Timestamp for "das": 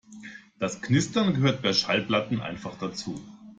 0.57-0.81